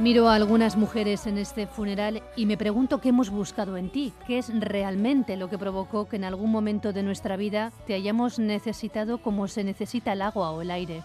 [0.00, 4.12] Miro a algunas mujeres en este funeral y me pregunto qué hemos buscado en ti,
[4.28, 8.38] qué es realmente lo que provocó que en algún momento de nuestra vida te hayamos
[8.38, 11.02] necesitado como se necesita el agua o el aire,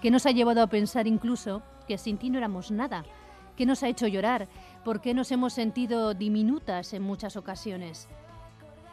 [0.00, 3.04] qué nos ha llevado a pensar incluso que sin ti no éramos nada,
[3.56, 4.46] qué nos ha hecho llorar,
[4.84, 8.06] por qué nos hemos sentido diminutas en muchas ocasiones.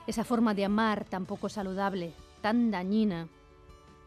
[0.07, 3.27] Esa forma de amar tan poco saludable, tan dañina,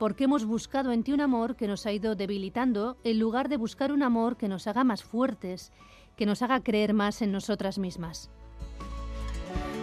[0.00, 3.58] porque hemos buscado en ti un amor que nos ha ido debilitando en lugar de
[3.58, 5.72] buscar un amor que nos haga más fuertes,
[6.16, 8.30] que nos haga creer más en nosotras mismas.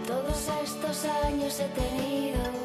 [0.08, 2.58] Todos estos años he tenido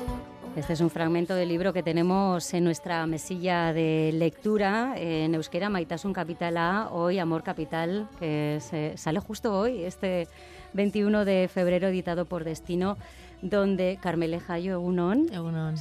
[0.55, 5.67] este es un fragmento del libro que tenemos en nuestra mesilla de lectura en euskera,
[5.67, 10.27] Maitasun Capital A, hoy Amor Capital, que se sale justo hoy, este
[10.73, 12.97] 21 de febrero, editado por Destino
[13.43, 15.75] donde Carmeleja yo Egunon, Egunon.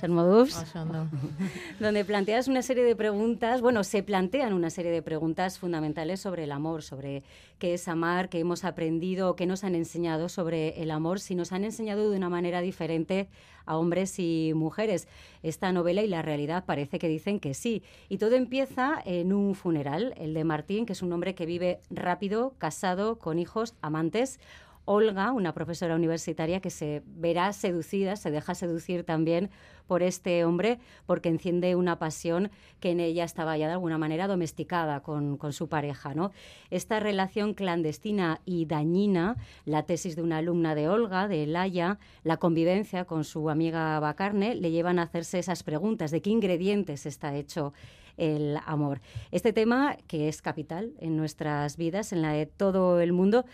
[1.81, 6.45] donde planteas una serie de preguntas, bueno, se plantean una serie de preguntas fundamentales sobre
[6.45, 7.23] el amor, sobre
[7.61, 11.53] qué es amar, qué hemos aprendido, qué nos han enseñado sobre el amor, si nos
[11.53, 13.29] han enseñado de una manera diferente
[13.65, 15.07] a hombres y mujeres.
[15.45, 17.85] Esta novela y la realidad parece que dicen que sí.
[18.09, 21.79] Y todo empieza en un funeral, el de Martín, que es un hombre que vive
[21.91, 24.41] rápido, casado, con hijos, amantes
[24.85, 29.51] Olga, una profesora universitaria que se verá seducida, se deja seducir también
[29.87, 34.27] por este hombre porque enciende una pasión que en ella estaba ya de alguna manera
[34.27, 36.15] domesticada con, su pareja.
[36.15, 36.33] ¿no?
[36.71, 42.39] Esta relación clandestina y dañina, la tesis de una alumna de Olga, de Elaya, la
[42.39, 47.35] convivencia con su amiga Bacarne, le llevan a hacerse esas preguntas de qué ingredientes está
[47.37, 47.73] hecho
[48.17, 49.01] el amor.
[49.31, 53.45] Este tema, que es capital en nuestras vidas, en la de todo el mundo,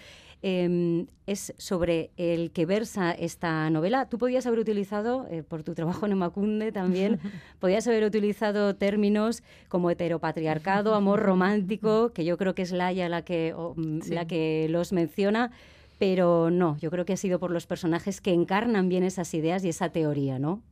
[0.40, 4.08] Em, es sobre el que versa esta novela.
[4.08, 7.18] Tú podías haber utilizado, eh, por tu trabajo en Macunde también,
[7.58, 13.22] podías haber utilizado términos como heteropatriarcado, amor romántico, que yo creo que es Laia la
[13.22, 15.50] que, mm, la que los menciona
[15.98, 19.64] pero no, yo creo que ha sido por los personajes que encarnan bien esas ideas
[19.64, 20.62] y esa teoría, ¿no?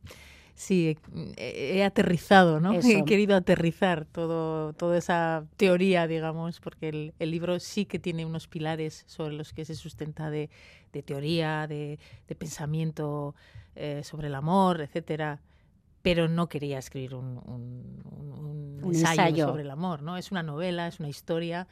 [0.57, 0.97] Sí,
[1.37, 2.73] he, aterrizado, ¿no?
[2.81, 8.47] He querido aterrizar todo, toda esa teoría, digamos, porque el, libro sí que tiene unos
[8.47, 10.49] pilares sobre los que se sustenta de,
[11.05, 11.99] teoría, de,
[12.39, 13.35] pensamiento
[13.75, 15.39] eh, sobre el amor, etcétera
[16.01, 20.15] pero no quería escribir un, ensayo, sobre el amor, ¿no?
[20.15, 21.67] Es una novela, es una historia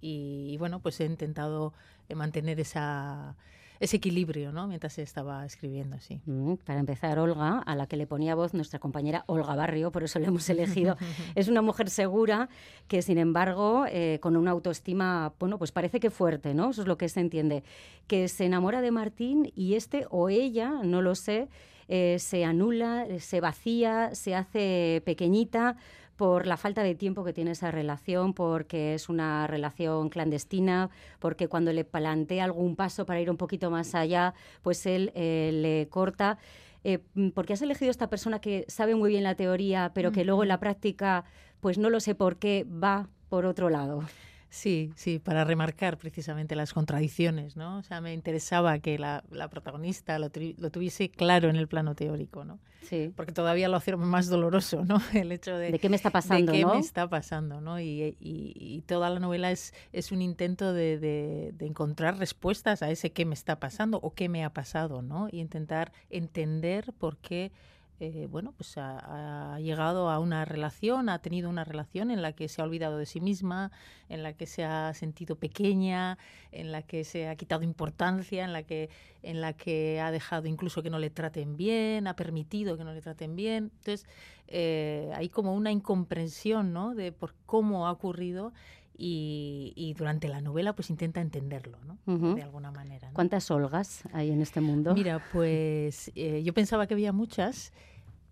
[0.00, 1.72] y, bueno, pues he intentado
[2.14, 3.34] mantener esa,
[3.80, 4.66] ese equilibrio, ¿no?
[4.66, 6.20] Mientras estaba escribiendo, sí.
[6.26, 10.02] Mm, para empezar, Olga, a la que le ponía voz nuestra compañera Olga Barrio, por
[10.02, 10.96] eso la hemos elegido,
[11.34, 12.48] es una mujer segura
[12.88, 16.70] que, sin embargo, eh, con una autoestima, bueno, pues parece que fuerte, ¿no?
[16.70, 17.62] Eso es lo que se entiende,
[18.06, 21.48] que se enamora de Martín y este o ella, no lo sé,
[21.88, 25.76] eh, se anula, se vacía, se hace pequeñita
[26.18, 30.90] por la falta de tiempo que tiene esa relación, porque es una relación clandestina,
[31.20, 35.50] porque cuando le plantea algún paso para ir un poquito más allá, pues él eh,
[35.54, 36.36] le corta.
[36.82, 36.98] Eh,
[37.34, 40.48] porque has elegido esta persona que sabe muy bien la teoría, pero que luego en
[40.48, 41.24] la práctica,
[41.60, 44.02] pues no lo sé por qué, va por otro lado.
[44.50, 47.78] Sí, sí, para remarcar precisamente las contradicciones, ¿no?
[47.78, 52.58] O sea, me interesaba que la, protagonista lo, tuviese claro en el plano teórico, ¿no?
[52.82, 53.12] Sí.
[53.14, 55.02] Porque todavía lo hace más doloroso, ¿no?
[55.12, 55.70] El hecho de...
[55.70, 57.78] ¿De qué me está pasando, de qué me está pasando, ¿no?
[57.78, 63.12] Y, toda la novela es, es un intento de, de, de, encontrar respuestas a ese
[63.12, 65.28] qué me está pasando o qué me ha pasado, ¿no?
[65.30, 67.52] Y intentar entender por qué
[68.00, 72.48] eh, bueno, pues ha, llegado a una relación, ha tenido una relación en la que
[72.48, 73.72] se ha olvidado de sí misma,
[74.08, 76.16] en la que se ha sentido pequeña,
[76.52, 78.88] en la que se ha quitado importancia, en la que,
[79.22, 82.92] en la que ha dejado incluso que no le traten bien, ha permitido que no
[82.92, 83.72] le traten bien.
[83.78, 84.06] Entonces,
[84.46, 86.94] eh, hay como una incomprensión ¿no?
[86.94, 88.52] de por cómo ha ocurrido
[89.00, 92.34] y, durante la novela pues intenta entenderlo, ¿no?
[92.34, 93.10] De alguna manera.
[93.12, 94.92] ¿Cuántas Olgas hay en este mundo?
[94.94, 97.72] Mira, pues eh, yo pensaba que había muchas,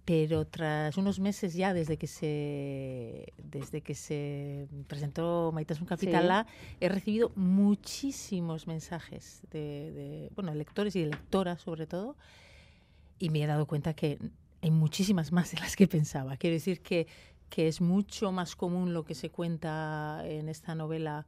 [0.04, 6.46] pero tras unos meses ya desde que se desde que se presentó Maitasun Capital
[6.80, 12.16] he recibido muchísimos mensajes de, de, bueno, lectores y de lectoras sobre todo,
[13.20, 14.18] y me he dado cuenta que
[14.62, 16.36] hay muchísimas más de las que pensaba.
[16.36, 17.06] Quiero decir que
[17.48, 21.26] que es mucho más común lo que se cuenta en esta novela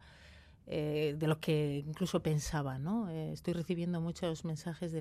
[0.71, 2.79] eh, de lo que incluso pensaba.
[2.79, 3.09] ¿no?
[3.09, 5.01] Eh, estoy recibiendo muchos mensajes de,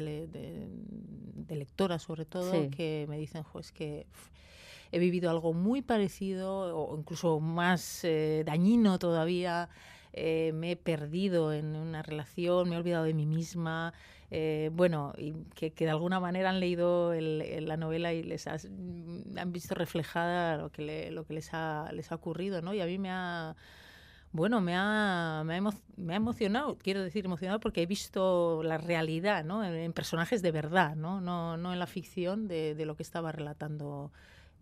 [1.49, 4.07] lectoras, sobre todo, que me dicen, pues que
[4.93, 9.69] he vivido algo muy parecido o incluso más eh, dañino todavía.
[10.13, 13.93] me he perdido en una relación, me he olvidado de mí misma,
[14.29, 19.73] eh, bueno, y que, de alguna manera han leído la novela y les han visto
[19.75, 22.73] reflejada lo que, lo que les, ha, les ha ocurrido, ¿no?
[22.73, 23.55] Y a mí me ha,
[24.31, 29.63] bueno, me ha, me ha, emocionado, quiero decir emocionado porque he visto la realidad, ¿no?
[29.63, 31.21] En, personajes de verdad, ¿no?
[31.21, 34.11] No, no en la ficción de lo que estaba relatando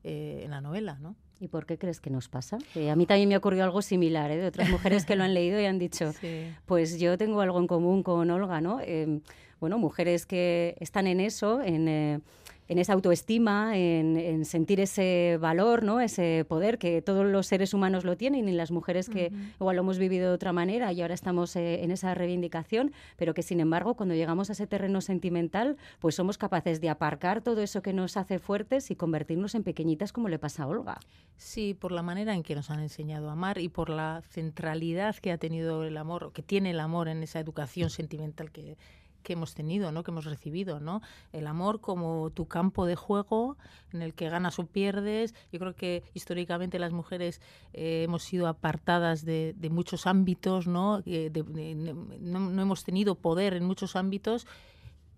[0.08, 1.16] eh, en la novela, ¿no?
[1.40, 2.60] ¿Y por qué crees que nos pasa?
[2.92, 4.38] a mí también me ha ocurrido algo similar, ¿eh?
[4.38, 6.14] de otras mujeres que lo han leído y han dicho,
[6.68, 8.80] pues yo tengo algo en común con Olga, ¿no?
[8.82, 9.22] Em,
[9.60, 12.22] bueno, mujeres que están en eso, en...
[12.68, 16.02] En esa autoestima, en, sentir ese valor, ¿no?
[16.02, 19.84] ese poder que todos los seres humanos lo tienen y las mujeres que igual lo
[19.84, 23.60] hemos vivido de otra manera y ahora estamos eh, en esa reivindicación, pero que sin
[23.60, 27.94] embargo cuando llegamos a ese terreno sentimental, pues somos capaces de aparcar todo eso que
[27.94, 31.00] nos hace fuertes y convertirnos en pequeñitas como le pasa a Olga.
[31.38, 35.16] Sí, por la manera en que nos han enseñado a amar y por la centralidad
[35.18, 38.78] que ha tenido el amor, que tiene el amor en esa educación sentimental que
[39.26, 40.04] que hemos tenido, ¿no?
[40.04, 41.02] que hemos recibido, ¿no?
[41.34, 43.58] El amor como tu campo de juego
[43.92, 45.34] en el que ganas o pierdes.
[45.52, 47.42] Yo creo que históricamente las mujeres
[47.74, 51.04] eh, hemos sido apartadas de, muchos ámbitos, ¿no?
[51.06, 54.46] no hemos tenido poder en muchos ámbitos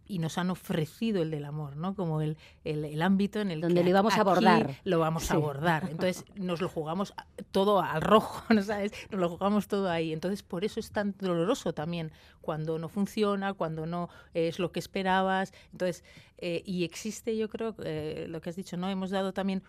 [0.07, 1.95] y nos han ofrecido el del amor, ¿no?
[1.95, 4.75] Como el, el, ámbito en el Donde que lo íbamos a abordar.
[4.83, 5.87] Lo vamos a abordar.
[5.89, 7.13] Entonces nos lo jugamos
[7.51, 8.91] todo al rojo, ¿no sabes?
[9.11, 10.13] Nos lo jugamos todo ahí.
[10.13, 12.11] Entonces por eso es tan doloroso también
[12.41, 15.53] cuando no funciona, cuando no es lo que esperabas.
[15.71, 16.03] Entonces,
[16.37, 18.89] eh, y existe, yo creo, eh, lo que has dicho, ¿no?
[18.89, 19.63] Hemos dado también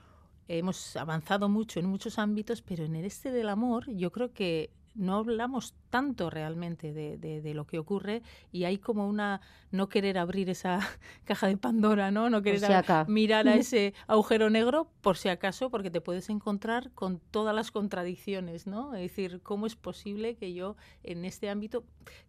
[0.49, 4.71] hemos avanzado mucho en muchos ámbitos, pero en el este del amor yo creo que
[4.95, 9.41] no hablamos tanto realmente de, de, lo que ocurre y hay como una
[9.71, 10.81] no querer abrir esa
[11.25, 12.31] caja de Pandora, ¿no?
[12.31, 17.21] No querer mirar a ese agujero negro por si acaso, porque te puedes encontrar con
[17.31, 18.95] todas las contradicciones, ¿no?
[18.95, 21.85] Es decir, ¿cómo es posible que yo en este ámbito,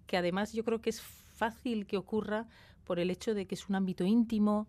[0.06, 2.48] que además yo creo que es fácil que ocurra
[2.84, 4.68] por el hecho de que es un ámbito íntimo,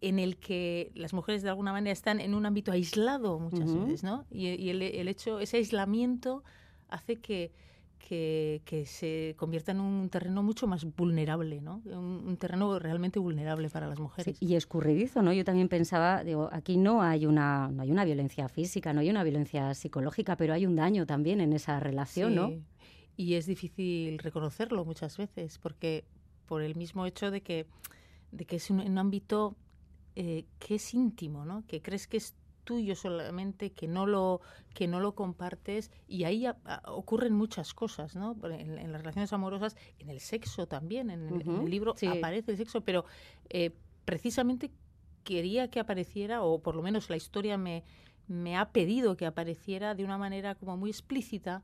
[0.00, 4.02] en el que las mujeres de alguna manera están en un ámbito aislado muchas veces,
[4.02, 4.24] ¿no?
[4.30, 6.42] Y, el, el, hecho, ese aislamiento
[6.90, 7.52] hace que,
[7.98, 11.82] que, se convierta en un terreno mucho más vulnerable, ¿no?
[11.84, 14.36] Un, terreno realmente vulnerable para las mujeres.
[14.40, 15.32] y escurridizo, ¿no?
[15.32, 19.10] Yo también pensaba, digo, aquí no hay una no hay una violencia física, no hay
[19.10, 22.52] una violencia psicológica, pero hay un daño también en esa relación, ¿no?
[23.16, 26.04] Y es difícil reconocerlo muchas veces, porque
[26.46, 27.66] por el mismo hecho de que
[28.32, 29.56] de que es un, ámbito
[30.14, 31.64] eh, que es íntimo, ¿no?
[31.66, 32.34] Que crees que es
[32.64, 34.40] tuyo solamente, que no lo,
[34.74, 36.46] que no lo compartes y ahí
[36.86, 38.36] ocurren muchas cosas, ¿no?
[38.44, 43.04] En, las relaciones amorosas, en el sexo también, en, el libro aparece el sexo, pero
[43.48, 43.70] eh,
[44.04, 44.70] precisamente
[45.24, 47.84] quería que apareciera, o por lo menos la historia me,
[48.26, 51.62] me ha pedido que apareciera de una manera como muy explícita,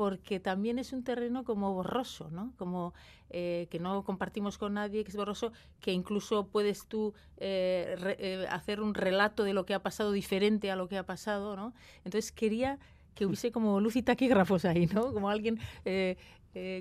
[0.00, 2.54] porque también es un terreno como borroso, ¿no?
[2.56, 2.94] Como
[3.28, 8.46] eh, que no compartimos con nadie, que es borroso, que incluso puedes tú eh, eh,
[8.48, 11.74] hacer un relato de lo que ha pasado diferente a lo que ha pasado, ¿no?
[11.98, 12.78] Entonces quería
[13.14, 15.12] que hubiese como luz y taquígrafos ahí, ¿no?
[15.12, 15.60] Como alguien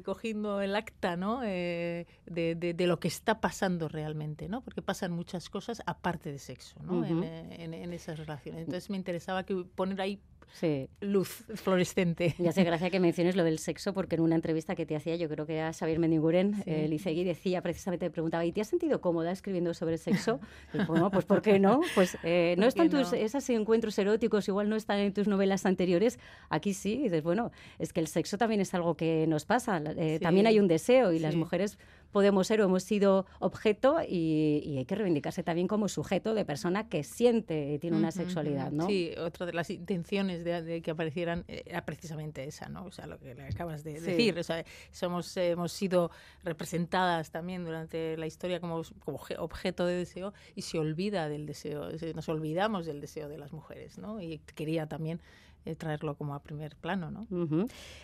[0.05, 1.41] cogiendo el acta, ¿no?
[1.41, 4.61] de, de, lo que está pasando realmente, ¿no?
[4.61, 7.05] Porque pasan muchas cosas aparte de sexo, ¿no?
[7.05, 8.61] en, en, esas relaciones.
[8.61, 10.21] Entonces me interesaba que poner ahí
[10.53, 10.87] sí.
[11.01, 12.35] luz fluorescente.
[12.37, 15.15] Ya sé, gracias que menciones lo del sexo, porque en una entrevista que te hacía,
[15.15, 16.63] yo creo que era Xavier Mendiguren, sí.
[16.67, 20.39] eh, decía precisamente, te preguntaba, ¿y te has sentido cómoda escribiendo sobre el sexo?
[20.73, 21.81] Y, bueno, pues ¿por qué no?
[21.95, 26.19] Pues eh, no están tus, esos encuentros eróticos, igual no están en tus novelas anteriores,
[26.49, 29.81] aquí sí, y dices, bueno, es que el sexo también es algo que nos pasa,
[29.97, 31.77] eh, también hay un deseo y las mujeres
[32.11, 36.87] podemos ser o hemos sido objeto y, hay que reivindicarse también como sujeto de persona
[36.89, 38.87] que siente y tiene una sexualidad, ¿no?
[38.87, 42.85] Sí, otra de las intenciones de, que aparecieran eh, era precisamente esa, ¿no?
[42.85, 46.11] O sea, lo que le acabas de decir, o sea, somos, hemos sido
[46.43, 51.89] representadas también durante la historia como, como objeto de deseo y se olvida del deseo,
[52.15, 54.21] nos olvidamos del deseo de las mujeres, ¿no?
[54.21, 55.21] Y quería también
[55.65, 57.27] eh, traerlo como a primer plano, ¿no?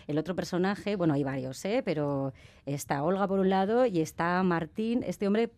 [0.06, 1.82] El otro personaje, bueno, hay varios, ¿eh?
[1.84, 2.32] pero
[2.64, 5.50] está Olga por un lado y está Martín, este hombre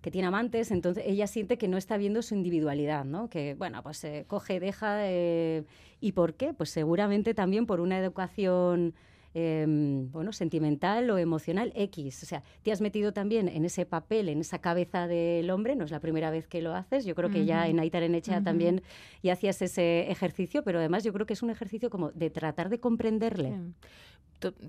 [0.00, 3.30] que tiene amantes, entonces ella siente que no está viendo su individualidad, ¿no?
[3.30, 5.08] Que, bueno, pues se coge, deja...
[5.08, 5.64] Eh,
[6.00, 6.52] ¿Y por qué?
[6.52, 8.94] Pues seguramente también por una educación
[9.36, 12.22] Em, bueno, sentimental o emocional X.
[12.22, 15.84] O sea, te has metido también en ese papel, en esa cabeza del hombre, no
[15.84, 18.14] es la primera vez que lo haces, yo creo que ya en Aitar en
[18.44, 18.82] también
[19.24, 22.68] ya hacías ese ejercicio, pero además yo creo que es un ejercicio como de tratar
[22.68, 23.58] de comprenderle.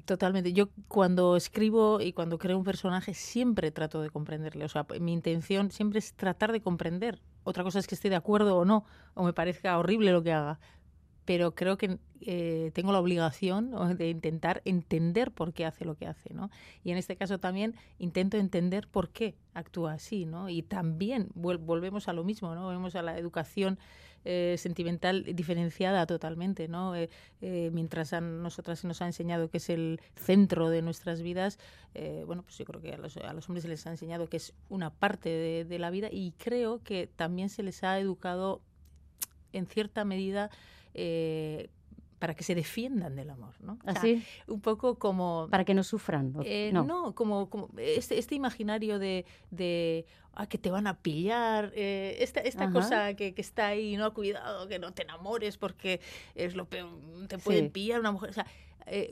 [0.05, 0.51] Totalmente.
[0.51, 4.65] Yo cuando escribo y cuando creo un personaje siempre trato de comprenderle.
[4.65, 7.21] O sea, mi intención siempre es tratar de comprender.
[7.43, 10.31] Otra cosa es que esté de acuerdo o no, o me parezca horrible lo que
[10.31, 10.59] haga
[11.25, 16.07] pero creo que eh, tengo la obligación de intentar entender por qué hace lo que
[16.07, 16.49] hace, ¿no?
[16.83, 20.49] Y en este caso también intento entender por qué actúa así, ¿no?
[20.49, 22.63] Y también volvemos a lo mismo, ¿no?
[22.63, 23.77] Volvemos a la educación
[24.23, 26.95] eh, sentimental diferenciada totalmente, ¿no?
[26.95, 27.09] Eh,
[27.71, 31.59] mientras a nosotras se nos ha enseñado que es el centro de nuestras vidas,
[32.25, 33.15] bueno, pues yo creo que a los,
[33.47, 36.83] hombres se les ha enseñado que es una parte de, de la vida y creo
[36.83, 38.61] que también se les ha educado
[39.53, 40.49] en cierta medida
[40.95, 41.69] eh,
[42.19, 43.77] para que se defiendan del amor, ¿no?
[43.85, 44.23] Así.
[44.47, 45.47] un poco como...
[45.51, 46.33] Para que no sufran.
[46.45, 47.13] Eh, no.
[47.13, 52.39] como, como este, este imaginario de, de ah, que te van a pillar, eh, esta,
[52.39, 55.99] esta cosa que, que, está ahí, no, cuidado, que no te enamores porque
[56.33, 56.89] es lo peor,
[57.27, 58.29] te pueden pillar una mujer.
[58.29, 58.47] O sea,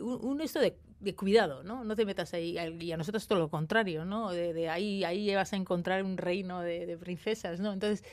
[0.02, 1.84] un, esto de, de, cuidado, ¿no?
[1.84, 2.58] No te metas ahí.
[2.80, 4.32] Y a nosotros todo lo contrario, ¿no?
[4.32, 7.74] De, de ahí, ahí vas a encontrar un reino de, de princesas, ¿no?
[7.74, 8.04] Entonces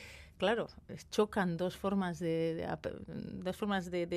[0.41, 0.65] claro,
[1.11, 2.67] chocan dos formas de,
[3.43, 4.07] dos formas de,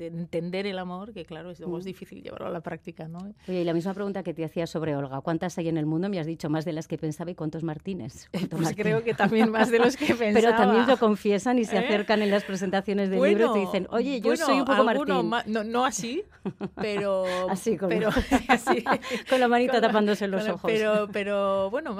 [0.00, 1.80] entender el amor, que claro, es mm.
[1.80, 3.18] difícil llevarlo a la práctica, ¿no?
[3.48, 6.08] Oye, y la misma pregunta que te hacía sobre Olga, ¿cuántas hay en el mundo?
[6.08, 8.28] Me has dicho más de las que pensaba y cuántos Martínez.
[8.50, 10.32] pues creo que también más de los que pensaba.
[10.34, 11.80] Pero también lo confiesan y se ¿Eh?
[11.80, 15.28] acercan en las presentaciones del libro y te dicen, oye, yo soy un poco Martín.
[15.46, 16.22] No, no, así,
[16.76, 17.24] pero...
[17.50, 18.10] así, con, pero,
[18.46, 18.84] así,
[19.28, 20.70] con la manita tapándose los ojos.
[20.70, 21.96] Pero, pero bueno,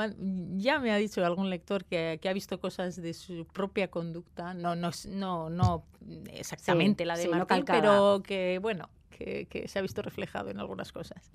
[0.58, 3.88] ya me ha dicho algún lector que, que ha visto cosas de su propio propia
[3.88, 5.84] conducta, no, no, no, no
[6.32, 11.30] exactamente la de Martín, pero que bueno, que, se ha visto reflejado en algunas cosas.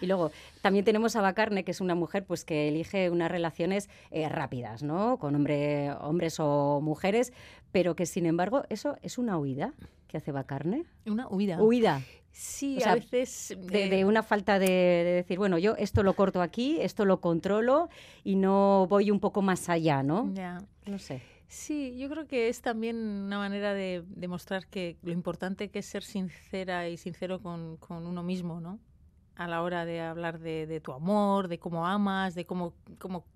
[0.00, 0.30] Y luego
[0.62, 4.82] también tenemos a Bacarne, que es una mujer pues que elige unas relaciones eh, rápidas,
[4.82, 5.18] ¿no?
[5.18, 7.34] Con hombre, hombres o mujeres,
[7.70, 9.74] pero que sin embargo eso es una huida
[10.06, 10.86] que hace Bacarne.
[11.04, 11.60] Una huida.
[11.60, 12.00] Huida.
[12.30, 13.58] Sí, a veces...
[13.60, 14.66] De, una falta de,
[15.04, 17.88] decir, bueno, yo esto lo corto aquí, esto lo controlo
[18.22, 20.32] y no voy un poco más allá, ¿no?
[20.34, 20.62] Ya.
[20.86, 21.20] No sé.
[21.48, 25.86] Sí, yo creo que es también una manera de demostrar que lo importante que es
[25.86, 28.78] ser sincera y sincero con, uno mismo, ¿no?
[29.34, 32.74] A la hora de hablar de, tu amor, de cómo amas, de cómo,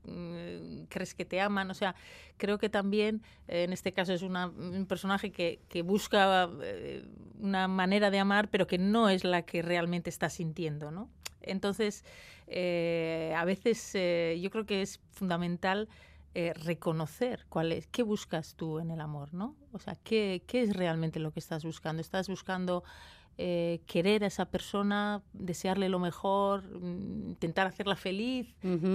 [0.04, 1.70] mm, crees que te aman.
[1.70, 1.94] O sea,
[2.36, 7.06] creo que también eh, en este caso es un personaje que, busca eh,
[7.40, 11.08] una manera de amar, pero que no es la que realmente está sintiendo, ¿no?
[11.40, 12.04] Entonces,
[12.46, 13.94] eh, a veces
[14.38, 15.88] yo creo que es fundamental
[16.34, 19.54] eh, reconocer cuál es, qué buscas tú en el amor, ¿no?
[19.72, 22.00] O sea, qué, qué es realmente lo que estás buscando.
[22.00, 22.84] ¿Estás buscando
[23.38, 28.54] eh, querer a esa persona, desearle lo mejor, mm, intentar hacerla feliz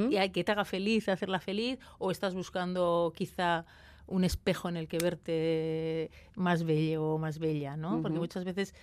[0.10, 1.78] y hay que te haga feliz, hacerla feliz?
[2.00, 3.66] ¿O estás buscando quizá
[4.08, 8.02] un espejo en el que verte más bello o más bella, ¿no?
[8.02, 8.74] Porque muchas veces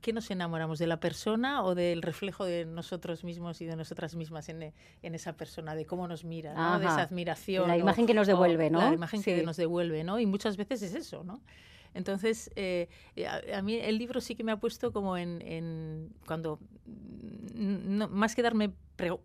[0.00, 0.78] ¿qué nos enamoramos?
[0.78, 5.14] ¿De la persona o del reflejo de nosotros mismos y de nosotras mismas en, en
[5.14, 5.74] esa persona?
[5.74, 6.78] De cómo nos mira, ¿no?
[6.78, 7.68] De esa admiración.
[7.68, 8.80] La imagen que nos devuelve, ¿no?
[8.80, 10.18] La imagen que nos devuelve, ¿no?
[10.18, 11.42] Y muchas veces es eso, ¿no?
[11.94, 12.88] Entonces, eh,
[13.52, 16.58] a, mí el libro sí que me ha puesto como en, cuando,
[17.54, 18.72] más que darme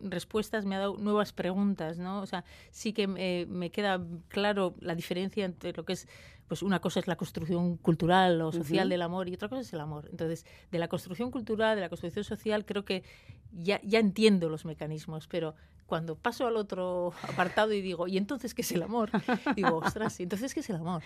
[0.00, 2.20] respuestas, me ha dado nuevas preguntas, ¿no?
[2.20, 6.08] O sea, sí que me queda claro la diferencia entre lo que es
[6.54, 9.72] pues una cosa es la construcción cultural o social del amor y otra cosa es
[9.72, 10.06] el amor.
[10.08, 13.02] Entonces, de la construcción cultural, de la construcción social, creo que
[13.50, 15.56] ya, ya entiendo los mecanismos, pero
[15.86, 19.10] cuando paso al otro apartado y digo, ¿y entonces qué es el amor?
[19.56, 21.02] Digo, ostras, ¿y entonces qué es el amor?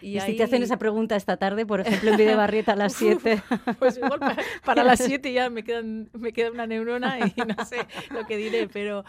[0.00, 2.92] Y, si te hacen esa pregunta esta tarde, por ejemplo, en de Barrieta a las
[2.96, 3.42] 7.
[3.80, 4.20] pues igual
[4.64, 7.78] para, las 7 ya me, quedan, me queda una neurona y no sé
[8.10, 9.04] lo que diré, pero,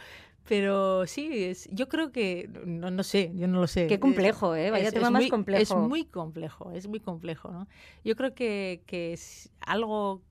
[0.47, 3.87] pero sí, es, yo creo que, no, no sé, yo no lo sé.
[3.87, 4.69] Qué complejo, ¿eh?
[4.69, 5.61] Vaya tema más complejo.
[5.61, 7.67] Es muy complejo, es muy complejo, ¿no?
[8.03, 10.21] Yo creo que, que es algo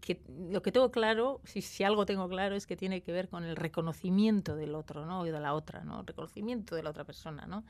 [0.00, 3.28] que lo que tengo claro, si, si, algo tengo claro, es que tiene que ver
[3.28, 5.26] con el reconocimiento del otro, ¿no?
[5.26, 6.00] Y de la otra, ¿no?
[6.00, 7.64] El reconocimiento de la otra persona, ¿no?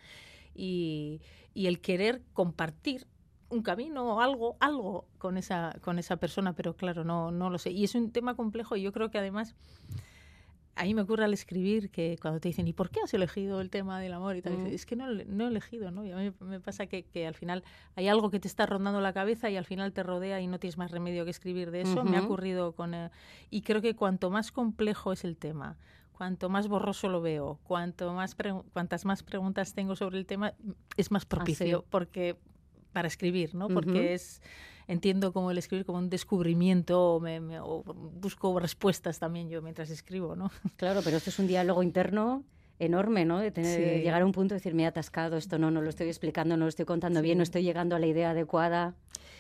[0.55, 1.21] Y,
[1.55, 3.07] y el querer compartir
[3.49, 7.59] un camino o algo, algo con esa, con esa persona, pero claro, no, no lo
[7.59, 7.71] sé.
[7.71, 9.55] Y es un tema complejo y yo creo que además
[10.77, 13.61] a mí me ocurre al escribir que cuando te dicen, ¿y por qué has elegido
[13.61, 14.37] el tema del amor?
[14.37, 14.67] Y tal, mm.
[14.67, 16.05] es que no, no, he elegido, ¿no?
[16.05, 17.65] Y a mí me pasa que, que, al final
[17.97, 20.59] hay algo que te está rondando la cabeza y al final te rodea y no
[20.59, 22.05] tienes más remedio que escribir de eso.
[22.05, 22.95] Me ha ocurrido con...
[22.95, 23.11] Eh,
[23.51, 25.77] y creo que cuanto más complejo es el tema,
[26.13, 28.37] cuanto más borroso lo veo, cuanto más
[28.73, 30.55] cuantas más preguntas tengo sobre el tema,
[30.97, 32.37] es más propicio porque
[32.93, 33.69] para escribir, ¿no?
[33.69, 34.43] Porque es
[34.91, 37.41] entiendo como el escribir como un descubrimiento o, me,
[38.21, 40.51] busco respuestas también yo mientras escribo, ¿no?
[40.77, 42.45] Claro, pero esto es un diálogo interno
[42.81, 43.39] enorme, ¿no?
[43.39, 45.91] De, tener, llegar a un punto de decir, me he atascado, esto no, no lo
[45.91, 48.97] estoy explicando, no lo estoy contando bien, no estoy llegando a la idea adecuada.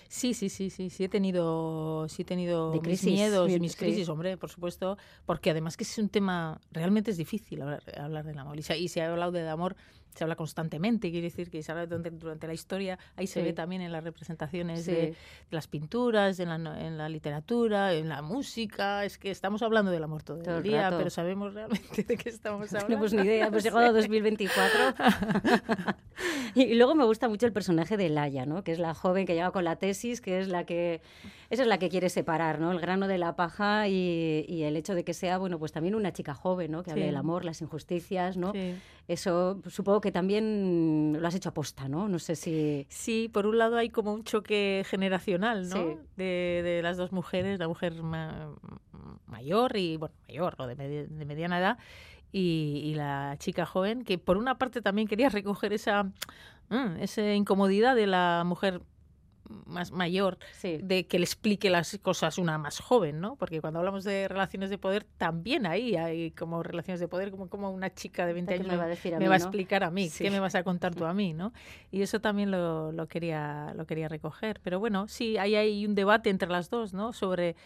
[0.09, 4.09] Sí, sí, sí, sí, sí he tenido, sí he tenido mis miedos, y mis crisis,
[4.09, 8.39] hombre, por supuesto, porque además que es un tema, realmente es difícil hablar, hablar del
[8.39, 8.59] amor.
[8.59, 9.75] Y se, y se ha hablado del amor
[10.15, 13.83] se habla constantemente, quiere decir que se habla durante, la historia, ahí se ve también
[13.83, 15.15] en las representaciones de,
[15.51, 20.03] las pinturas, en la, en la, literatura, en la música, es que estamos hablando del
[20.03, 22.81] amor todo, el día, pero sabemos realmente de qué estamos hablando.
[22.81, 24.81] No tenemos ni idea, hemos llegado a 2024.
[26.55, 28.65] y, luego me gusta mucho el personaje de Laia, ¿no?
[28.65, 31.01] que es la joven que llega con la tesis, que es la que,
[31.51, 32.73] esa es la que quiere separar, ¿no?
[32.73, 35.95] el grano de la paja y, y el hecho de que sea, bueno, pues también
[35.95, 36.83] una chica joven, ¿no?
[36.83, 38.53] que hable del amor, las injusticias, ¿no?
[39.09, 42.09] Eso supongo que también lo has hecho aposta, ¿no?
[42.09, 42.87] No sé si...
[42.89, 45.99] Sí, por un lado hay como un choque generacional, ¿no?
[46.17, 47.95] De, de, las dos mujeres, la mujer
[49.27, 50.75] mayor y, bueno, mayor o de,
[51.07, 51.79] de mediana edad
[52.33, 56.05] y, y, la chica joven, que por una parte también quería recoger esa,
[56.69, 58.83] mm, esa incomodidad de la mujer
[59.67, 63.37] más mayor de que le explique las cosas una más joven, ¿no?
[63.37, 67.49] Porque cuando hablamos de relaciones de poder, también ahí hay como relaciones de poder, como,
[67.49, 70.55] como una chica de 20 años me va a, explicar a mí, qué me vas
[70.55, 71.53] a contar tú a mí, ¿no?
[71.91, 74.61] Y eso también lo, lo, quería, lo quería recoger.
[74.63, 77.13] Pero bueno, sí, ahí hay un debate entre las dos, ¿no?
[77.13, 77.57] Sobre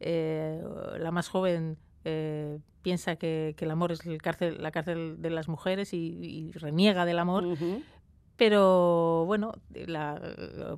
[0.00, 0.62] eh,
[0.98, 5.30] la más joven eh, piensa que, que, el amor es el cárcel, la cárcel de
[5.30, 7.44] las mujeres y, reniega del amor,
[8.44, 10.20] pero bueno, la,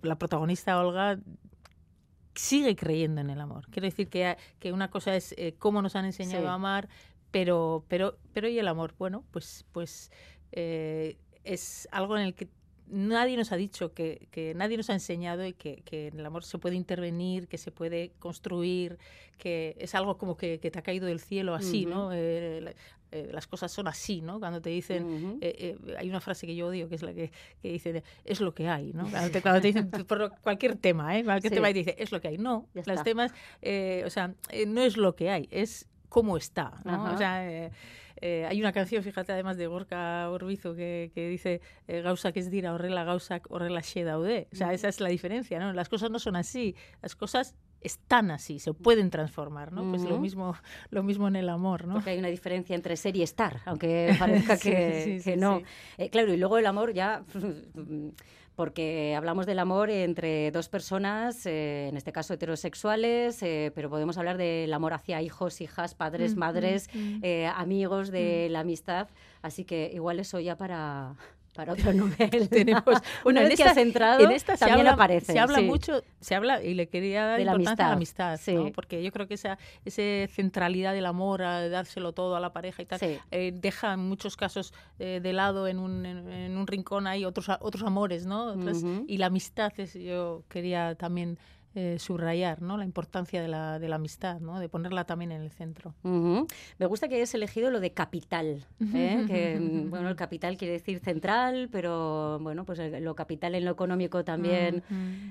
[0.03, 1.19] la, protagonista Olga
[2.35, 3.67] sigue creyendo en el amor.
[3.71, 6.91] Quiero decir que, que una cosa es eh, cómo nos han enseñado a amar,
[7.31, 10.13] pero, pero, pero y el amor, bueno, pues, pues
[10.53, 12.51] eh, es algo en el que
[12.87, 16.27] nadie nos ha dicho, que, que nadie nos ha enseñado y que, que, en el
[16.27, 18.99] amor se puede intervenir, que se puede construir,
[19.39, 22.13] que es algo como que, que te ha caído del cielo así, ¿no?
[22.13, 22.75] Eh,
[23.15, 24.41] eh, las cosas son así, ¿no?
[24.41, 27.31] Cuando te dicen, eh, hay una frase que yo odio, que es la que,
[27.63, 29.09] que dice, es lo que hay, ¿no?
[29.09, 31.25] Cuando te, dicen por cualquier tema, ¿eh?
[31.25, 32.39] Cualquier tema y dice, es lo que hay.
[32.39, 34.35] No, los temas, o sea,
[34.67, 37.13] no es lo que hay, es cómo está, ¿no?
[37.13, 37.71] O sea,
[38.21, 42.03] eh, hay una canción, fíjate, además de Gorka Orbizo, que, que dice eh,
[42.33, 44.49] que es dira horrela gauzak horrela xe daude.
[44.51, 45.73] O sea, esa es la diferencia, ¿no?
[45.73, 49.89] Las cosas no son así, las cosas están así, se pueden transformar, ¿no?
[49.89, 50.57] Pues lo mismo,
[50.91, 51.95] lo mismo en el amor, ¿no?
[51.95, 55.63] Porque hay una diferencia entre ser y estar, aunque parezca que, que no.
[55.99, 57.23] Eh, claro, y luego el amor ya
[58.55, 64.17] porque hablamos del amor entre dos personas, eh, en este caso heterosexuales, eh, pero podemos
[64.17, 67.21] hablar del amor hacia hijos, hijas, padres, mm, madres, mm, mm.
[67.23, 69.09] Eh, amigos, de la amistad.
[69.43, 71.17] Así que igual eso ya para,
[71.55, 72.49] para otro nivel.
[72.49, 72.85] Tenemos,
[73.25, 75.33] una vez que has entrado, en esta también habla, aparece.
[75.33, 78.35] Se habla mucho, se habla, y le quería dar de la importancia amistad, a la
[78.35, 78.73] amistad, ¿no?
[78.73, 82.83] porque yo creo que esa, esa centralidad del amor, a dárselo todo a la pareja
[82.83, 87.07] y tal, eh, deja en muchos casos eh, de lado en un, en, un rincón
[87.07, 88.55] hay otros, otros amores, ¿no?
[89.07, 91.39] Y la amistad, es, yo quería también
[91.77, 92.77] eh, subrayar ¿no?
[92.77, 94.61] la importancia de la, de la amistad, ¿no?
[94.61, 95.93] de ponerla también en el centro.
[96.05, 99.25] Me gusta que hayas elegido lo de capital, ¿eh?
[99.27, 99.59] que
[99.89, 104.85] bueno, el capital quiere decir central, pero bueno, pues lo capital en lo económico también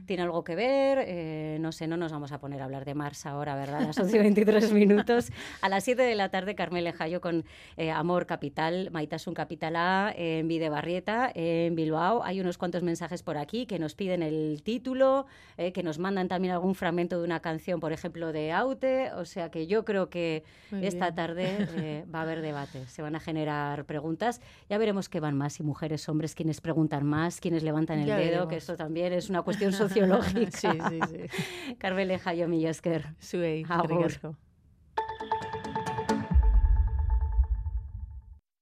[0.05, 1.05] tiene algo que ver.
[1.07, 3.83] Eh, no sé, no nos vamos a poner a hablar de Mars ahora, ¿verdad?
[3.83, 5.31] A las 11 y 23 minutos.
[5.61, 7.45] A las 7 de la tarde, Carmel Lejayo con
[7.93, 12.21] Amor Capital, Maitasun Capital A en Videbarrieta, en Bilbao.
[12.25, 15.25] Hay unos cuantos mensajes por aquí que nos piden el título,
[15.55, 19.11] que nos mandan también algún fragmento de una canción, por ejemplo, de Aute.
[19.13, 20.43] O sea que yo creo que
[20.81, 22.87] esta tarde eh, va a haber debate.
[22.87, 24.41] Se van a generar preguntas.
[24.67, 28.47] Ya veremos qué van más, si mujeres, hombres, quienes preguntan más, quienes levantan el dedo,
[28.47, 30.51] que esto también es una cuestión sociológica.
[30.57, 31.75] sí, sí, sí.
[31.77, 33.13] Carmele Jaio Millesker.
[33.21, 34.35] Zuei, Agur.